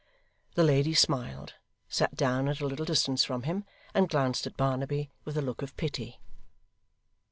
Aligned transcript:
The 0.55 0.63
lady 0.63 0.95
smiled, 0.95 1.53
sat 1.87 2.15
down 2.15 2.49
at 2.49 2.59
a 2.59 2.65
little 2.65 2.85
distance 2.87 3.23
from 3.23 3.43
him, 3.43 3.65
and 3.93 4.09
glanced 4.09 4.47
at 4.47 4.57
Barnaby 4.57 5.11
with 5.25 5.37
a 5.37 5.43
look 5.43 5.61
of 5.61 5.77
pity. 5.77 6.19